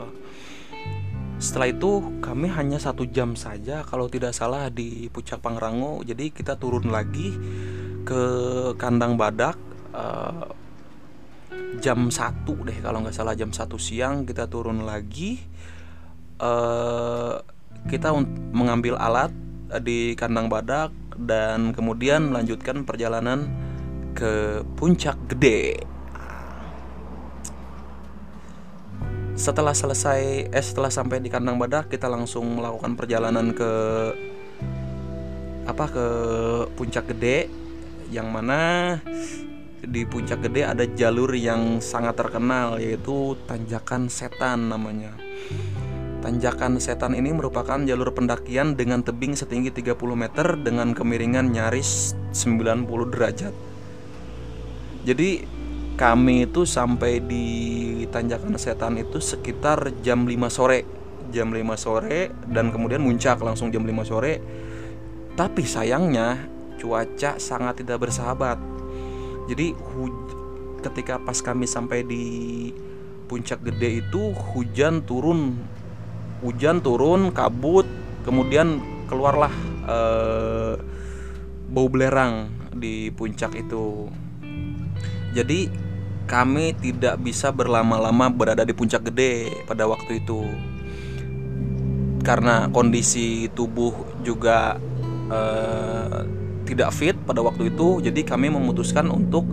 Setelah 1.36 1.67
itu 1.67 2.21
kami 2.23 2.47
hanya 2.47 2.80
satu 2.80 3.04
jam 3.10 3.36
saja 3.36 3.84
kalau 3.84 4.08
tidak 4.08 4.32
salah 4.32 4.71
di 4.71 5.12
puncak 5.12 5.43
Pangrango 5.43 5.99
jadi 6.06 6.32
kita 6.32 6.56
turun 6.56 6.88
lagi 6.93 7.36
ke 8.06 8.23
kandang 8.80 9.19
badak 9.19 9.60
uh, 9.91 10.47
jam 11.84 12.08
satu 12.08 12.56
deh 12.63 12.80
kalau 12.80 13.04
nggak 13.04 13.15
salah 13.15 13.36
jam 13.36 13.51
satu 13.51 13.75
siang 13.75 14.23
kita 14.23 14.47
turun 14.47 14.88
lagi 14.88 15.43
uh, 16.39 17.41
kita 17.91 18.15
mengambil 18.56 18.95
alat 18.95 19.34
di 19.84 20.15
kandang 20.15 20.47
badak 20.47 20.95
dan 21.19 21.75
kemudian 21.75 22.32
melanjutkan 22.32 22.88
perjalanan 22.88 23.64
ke 24.15 24.63
puncak 24.80 25.19
gede 25.28 25.84
setelah 29.36 29.75
selesai 29.75 30.47
eh 30.47 30.63
setelah 30.63 30.88
sampai 30.88 31.19
di 31.19 31.28
kandang 31.28 31.60
badak 31.60 31.91
kita 31.91 32.08
langsung 32.08 32.56
melakukan 32.56 32.95
perjalanan 32.95 33.51
ke 33.51 33.71
apa 35.67 35.86
ke 35.91 36.08
puncak 36.80 37.12
gede 37.12 37.51
yang 38.13 38.32
mana 38.32 38.95
di 39.86 40.01
puncak 40.08 40.41
gede 40.49 40.65
ada 40.65 40.86
jalur 40.88 41.30
yang 41.36 41.78
sangat 41.84 42.17
terkenal 42.17 42.82
yaitu 42.82 43.38
tanjakan 43.45 44.10
setan 44.10 44.71
namanya. 44.71 45.13
Tanjakan 46.25 46.82
setan 46.82 47.13
ini 47.13 47.30
merupakan 47.38 47.78
jalur 47.86 48.10
pendakian 48.10 48.73
dengan 48.73 49.06
tebing 49.06 49.38
setinggi 49.38 49.69
30 49.69 49.93
meter 50.17 50.58
dengan 50.58 50.97
kemiringan 50.97 51.54
nyaris 51.54 52.17
90 52.34 53.13
derajat. 53.13 53.74
Jadi 55.05 55.45
kami 55.95 56.49
itu 56.49 56.65
sampai 56.65 57.21
di 57.21 57.45
tanjakan 58.09 58.57
setan 58.57 58.97
itu 58.97 59.21
sekitar 59.21 59.93
jam 60.01 60.25
5 60.25 60.33
sore. 60.49 60.81
Jam 61.29 61.53
5 61.53 61.61
sore 61.77 62.33
dan 62.49 62.73
kemudian 62.73 63.05
muncak 63.05 63.37
langsung 63.45 63.69
jam 63.69 63.85
5 63.85 64.01
sore. 64.01 64.41
Tapi 65.37 65.61
sayangnya 65.61 66.49
cuaca 66.81 67.37
sangat 67.37 67.85
tidak 67.85 68.01
bersahabat. 68.09 68.57
Jadi 69.45 69.77
ketika 70.81 71.21
pas 71.21 71.37
kami 71.37 71.69
sampai 71.69 72.01
di 72.01 72.25
puncak 73.29 73.61
gede 73.61 74.01
itu 74.05 74.33
hujan 74.53 75.05
turun, 75.05 75.53
hujan 76.41 76.81
turun, 76.81 77.29
kabut, 77.29 77.85
kemudian 78.25 78.81
keluarlah 79.05 79.53
eh, 79.85 80.73
bau 81.69 81.87
belerang 81.89 82.49
di 82.73 83.13
puncak 83.13 83.53
itu. 83.53 84.09
Jadi 85.35 85.67
kami 86.25 86.73
tidak 86.79 87.21
bisa 87.21 87.51
berlama-lama 87.51 88.31
berada 88.31 88.63
di 88.63 88.73
puncak 88.73 89.11
gede 89.11 89.51
pada 89.67 89.85
waktu 89.85 90.23
itu 90.25 90.41
karena 92.25 92.65
kondisi 92.73 93.45
tubuh 93.53 93.93
juga 94.25 94.81
eh, 95.29 96.25
tidak 96.65 96.89
fit 96.97 97.13
pada 97.13 97.45
waktu 97.45 97.69
itu 97.69 98.01
jadi 98.01 98.25
kami 98.25 98.49
memutuskan 98.49 99.05
untuk 99.13 99.45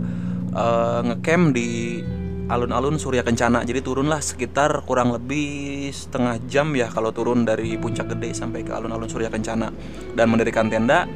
uh, 0.53 1.05
ngecamp 1.05 1.53
di 1.53 2.01
alun-alun 2.49 2.99
Surya 2.99 3.23
Kencana. 3.23 3.63
Jadi 3.63 3.79
turunlah 3.79 4.19
sekitar 4.19 4.83
kurang 4.83 5.15
lebih 5.15 5.89
setengah 5.93 6.41
jam 6.49 6.73
ya 6.75 6.91
kalau 6.91 7.15
turun 7.15 7.47
dari 7.47 7.77
Puncak 7.79 8.11
Gede 8.17 8.35
sampai 8.35 8.65
ke 8.65 8.73
alun-alun 8.73 9.07
Surya 9.07 9.31
Kencana 9.31 9.71
dan 10.17 10.27
mendirikan 10.27 10.67
tenda 10.67 11.07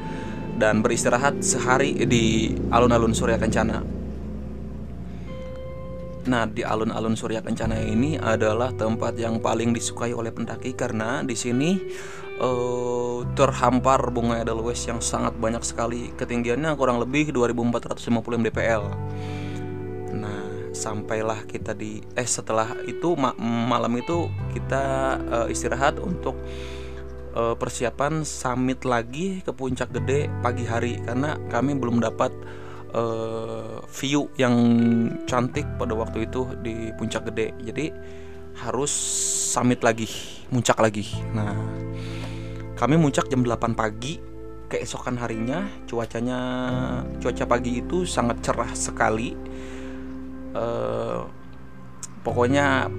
dan 0.58 0.82
beristirahat 0.82 1.42
sehari 1.44 1.94
di 2.08 2.56
alun-alun 2.72 3.12
Surya 3.12 3.38
Kencana. 3.38 3.97
Nah, 6.28 6.44
di 6.44 6.60
alun-alun 6.60 7.16
Surya 7.16 7.40
Kencana 7.40 7.80
ini 7.80 8.20
adalah 8.20 8.76
tempat 8.76 9.16
yang 9.16 9.40
paling 9.40 9.72
disukai 9.72 10.12
oleh 10.12 10.36
pendaki 10.36 10.76
karena 10.76 11.24
di 11.24 11.40
sini 11.40 11.80
uh, 12.44 13.24
terhampar 13.32 14.12
bunga 14.12 14.44
edelweiss 14.44 14.92
yang 14.92 15.00
sangat 15.00 15.40
banyak 15.40 15.64
sekali. 15.64 16.12
Ketinggiannya 16.20 16.76
kurang 16.76 17.00
lebih 17.00 17.32
2450 17.32 18.44
mdpl. 18.44 18.84
Nah, 20.20 20.76
sampailah 20.76 21.48
kita 21.48 21.72
di 21.72 22.04
eh 22.12 22.28
setelah 22.28 22.76
itu 22.84 23.16
ma 23.16 23.32
malam 23.40 23.96
itu 23.96 24.28
kita 24.52 24.84
uh, 25.32 25.48
istirahat 25.48 25.96
untuk 26.04 26.36
uh, 27.40 27.56
persiapan 27.56 28.28
summit 28.28 28.84
lagi 28.84 29.40
ke 29.48 29.56
puncak 29.56 29.96
gede 29.96 30.28
pagi 30.44 30.68
hari 30.68 31.00
karena 31.08 31.40
kami 31.48 31.72
belum 31.80 32.04
dapat 32.04 32.36
uh, 32.94 33.84
view 33.88 34.30
yang 34.40 34.56
cantik 35.28 35.66
pada 35.76 35.96
waktu 35.96 36.30
itu 36.30 36.48
di 36.62 36.92
puncak 36.96 37.28
gede. 37.34 37.56
Jadi 37.64 37.86
harus 38.58 38.90
summit 39.54 39.84
lagi 39.84 40.10
muncak 40.52 40.80
lagi. 40.80 41.06
Nah 41.36 41.56
kami 42.78 42.96
muncak 42.96 43.28
jam 43.28 43.42
8 43.42 43.74
pagi 43.74 44.20
keesokan 44.68 45.18
harinya. 45.20 45.66
Cuacanya 45.90 46.40
cuaca 47.20 47.46
pagi 47.48 47.82
itu 47.82 48.04
sangat 48.04 48.44
cerah 48.44 48.72
sekali. 48.78 49.34
Uh, 50.58 51.28
pokoknya 52.24 52.90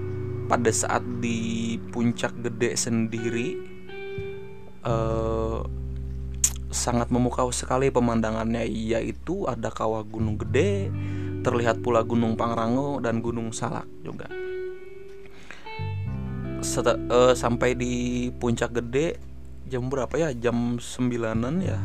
pada 0.48 0.72
saat 0.72 1.04
di 1.20 1.76
puncak 1.92 2.32
gede 2.40 2.72
sendiri 2.78 3.48
uh, 4.88 5.60
sangat 6.68 7.08
memukau 7.12 7.50
sekali 7.50 7.88
pemandangannya. 7.92 8.64
Yaitu 8.68 9.44
ada 9.48 9.72
kawah 9.72 10.04
gunung 10.04 10.36
gede 10.40 10.92
terlihat 11.42 11.80
pula 11.80 12.02
gunung 12.02 12.34
Pangrango 12.34 13.00
dan 13.00 13.24
gunung 13.24 13.54
Salak 13.54 13.86
juga. 14.02 14.28
Set, 16.58 16.84
uh, 16.86 17.32
sampai 17.38 17.78
di 17.78 18.28
puncak 18.34 18.74
gede 18.74 19.16
jam 19.70 19.86
berapa 19.86 20.12
ya? 20.18 20.28
Jam 20.34 20.82
sembilanan 20.82 21.54
ya. 21.62 21.78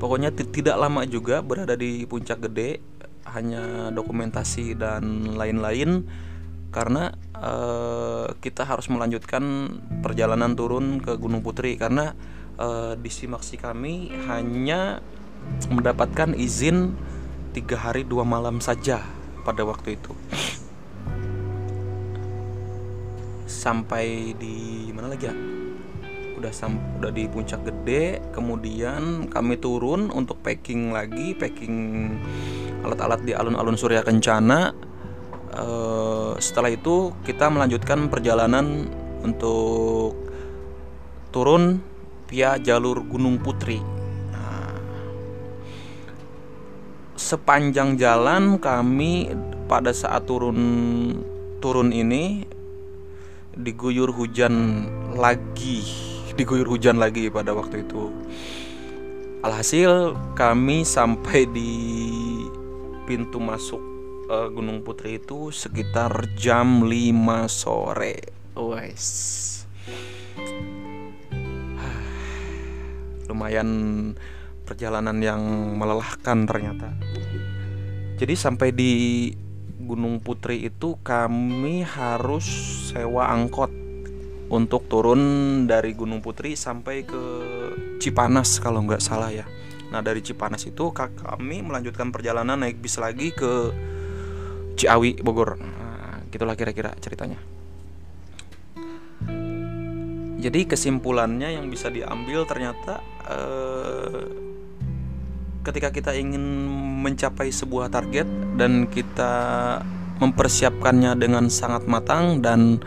Pokoknya 0.00 0.32
tidak 0.32 0.80
lama 0.80 1.04
juga 1.04 1.44
berada 1.44 1.76
di 1.76 2.08
puncak 2.08 2.40
gede 2.48 2.80
hanya 3.28 3.92
dokumentasi 3.92 4.74
dan 4.74 5.36
lain-lain 5.36 6.08
karena 6.70 7.12
uh, 7.34 8.30
kita 8.38 8.62
harus 8.62 8.86
melanjutkan 8.88 9.42
perjalanan 10.00 10.54
turun 10.54 11.02
ke 11.02 11.18
Gunung 11.18 11.42
Putri 11.42 11.74
karena 11.74 12.14
uh, 12.60 12.92
di 12.94 13.08
simaksi 13.08 13.56
kami 13.56 14.12
hanya 14.28 15.00
mendapatkan 15.72 16.36
izin 16.36 16.92
tiga 17.56 17.80
hari 17.80 18.04
dua 18.04 18.22
malam 18.22 18.60
saja 18.60 19.00
pada 19.42 19.64
waktu 19.64 19.96
itu. 19.96 20.12
Sampai 23.48 24.36
di 24.36 24.88
mana 24.92 25.16
lagi 25.16 25.26
ya? 25.26 25.34
Udah 26.38 26.52
sam 26.54 26.80
udah 27.00 27.12
di 27.12 27.28
puncak 27.28 27.60
gede 27.68 28.32
kemudian 28.32 29.28
kami 29.28 29.60
turun 29.60 30.08
untuk 30.08 30.40
packing 30.40 30.88
lagi 30.88 31.36
packing 31.36 31.76
alat-alat 32.80 33.20
di 33.24 33.32
alun-alun 33.36 33.76
Surya 33.76 34.00
Kencana. 34.00 34.72
Uh, 35.50 36.38
setelah 36.38 36.70
itu 36.70 37.10
kita 37.26 37.50
melanjutkan 37.50 38.06
perjalanan 38.06 38.86
untuk 39.26 40.14
turun 41.34 41.89
via 42.30 42.54
jalur 42.62 43.02
Gunung 43.02 43.42
Putri. 43.42 43.82
Nah, 44.30 44.70
sepanjang 47.18 47.98
jalan 47.98 48.62
kami 48.62 49.34
pada 49.66 49.90
saat 49.90 50.30
turun 50.30 50.62
turun 51.58 51.90
ini 51.90 52.46
diguyur 53.58 54.14
hujan 54.14 54.86
lagi, 55.18 55.82
diguyur 56.38 56.70
hujan 56.70 57.02
lagi 57.02 57.26
pada 57.26 57.50
waktu 57.50 57.82
itu. 57.82 58.14
Alhasil 59.42 60.14
kami 60.38 60.86
sampai 60.86 61.48
di 61.50 61.72
pintu 63.08 63.42
masuk 63.42 63.80
uh, 64.30 64.46
Gunung 64.52 64.86
Putri 64.86 65.18
itu 65.18 65.50
sekitar 65.50 66.30
jam 66.38 66.86
5 66.86 67.50
sore. 67.50 68.20
Wes. 68.54 69.08
Lumayan 73.30 73.68
perjalanan 74.66 75.22
yang 75.22 75.42
melelahkan 75.78 76.50
ternyata. 76.50 76.90
Jadi 78.18 78.34
sampai 78.36 78.74
di 78.74 78.92
Gunung 79.80 80.20
Putri 80.20 80.66
itu 80.66 80.98
kami 81.00 81.86
harus 81.86 82.46
sewa 82.92 83.32
angkot 83.32 83.72
untuk 84.50 84.90
turun 84.90 85.22
dari 85.70 85.94
Gunung 85.94 86.20
Putri 86.20 86.58
sampai 86.58 87.06
ke 87.06 87.22
Cipanas 88.02 88.58
kalau 88.58 88.82
nggak 88.82 89.00
salah 89.00 89.30
ya. 89.30 89.46
Nah 89.90 90.02
dari 90.02 90.22
Cipanas 90.22 90.66
itu 90.66 90.90
kami 90.94 91.62
melanjutkan 91.62 92.14
perjalanan 92.14 92.60
naik 92.60 92.78
bis 92.78 92.98
lagi 92.98 93.34
ke 93.34 93.72
Ciawi 94.78 95.18
Bogor. 95.20 95.58
Nah, 95.58 96.22
gitulah 96.30 96.54
kira-kira 96.54 96.94
ceritanya. 97.02 97.36
Jadi 100.40 100.64
kesimpulannya 100.64 101.60
yang 101.60 101.68
bisa 101.68 101.92
diambil 101.92 102.48
ternyata 102.48 103.04
eh, 103.28 104.24
ketika 105.60 105.92
kita 105.92 106.12
ingin 106.16 106.40
mencapai 107.04 107.52
sebuah 107.52 107.92
target 107.92 108.24
dan 108.56 108.88
kita 108.88 109.32
mempersiapkannya 110.20 111.16
dengan 111.16 111.48
sangat 111.48 111.88
matang 111.88 112.44
dan 112.44 112.80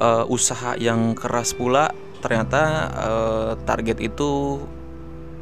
uh, 0.00 0.24
usaha 0.24 0.72
yang 0.80 1.12
keras 1.12 1.52
pula 1.52 1.92
ternyata 2.24 2.62
uh, 2.96 3.50
target 3.68 4.00
itu 4.00 4.60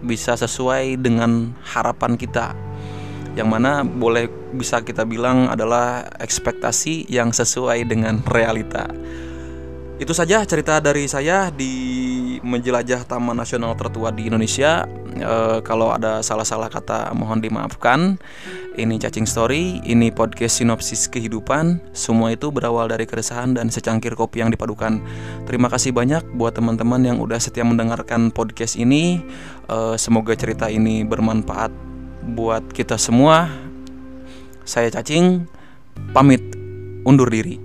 bisa 0.02 0.34
sesuai 0.34 0.98
dengan 0.98 1.54
harapan 1.62 2.18
kita 2.18 2.52
yang 3.34 3.50
mana 3.50 3.82
boleh 3.82 4.30
bisa 4.54 4.82
kita 4.82 5.02
bilang 5.02 5.50
adalah 5.50 6.06
ekspektasi 6.22 7.10
yang 7.10 7.34
sesuai 7.34 7.82
dengan 7.82 8.22
realita. 8.30 8.86
Itu 9.94 10.10
saja 10.10 10.42
cerita 10.42 10.82
dari 10.82 11.06
saya 11.06 11.54
di 11.54 11.70
menjelajah 12.42 13.06
Taman 13.06 13.38
Nasional 13.38 13.78
tertua 13.78 14.10
di 14.10 14.26
Indonesia. 14.26 14.82
E, 15.14 15.62
kalau 15.62 15.94
ada 15.94 16.18
salah-salah 16.18 16.66
kata 16.66 17.14
mohon 17.14 17.38
dimaafkan. 17.38 18.18
Ini 18.74 18.98
cacing 18.98 19.22
story, 19.22 19.78
ini 19.86 20.10
podcast 20.10 20.58
sinopsis 20.58 21.06
kehidupan. 21.06 21.78
Semua 21.94 22.34
itu 22.34 22.50
berawal 22.50 22.90
dari 22.90 23.06
keresahan 23.06 23.54
dan 23.54 23.70
secangkir 23.70 24.18
kopi 24.18 24.42
yang 24.42 24.50
dipadukan. 24.50 24.98
Terima 25.46 25.70
kasih 25.70 25.94
banyak 25.94 26.26
buat 26.34 26.58
teman-teman 26.58 26.98
yang 27.06 27.22
udah 27.22 27.38
setia 27.38 27.62
mendengarkan 27.62 28.34
podcast 28.34 28.74
ini. 28.74 29.22
E, 29.70 29.94
semoga 29.94 30.34
cerita 30.34 30.66
ini 30.66 31.06
bermanfaat 31.06 31.70
buat 32.34 32.66
kita 32.74 32.98
semua. 32.98 33.46
Saya 34.66 34.90
cacing, 34.90 35.46
pamit 36.10 36.42
undur 37.06 37.30
diri. 37.30 37.63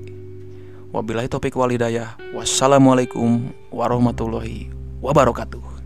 Wabillahi 0.90 1.30
topik 1.30 1.54
walidayah. 1.54 2.18
Wassalamualaikum 2.34 3.54
warahmatullahi 3.70 4.74
wabarakatuh. 5.06 5.79